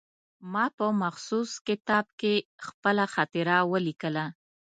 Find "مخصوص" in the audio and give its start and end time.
1.03-1.51